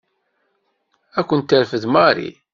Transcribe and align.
Ad 1.19 1.25
ken-terfed 1.29 1.83
Mary. 1.93 2.29